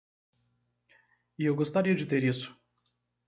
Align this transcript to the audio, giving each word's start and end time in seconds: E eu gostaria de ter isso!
E 1.37 1.45
eu 1.45 1.53
gostaria 1.55 1.93
de 1.93 2.07
ter 2.07 2.23
isso! 2.23 2.49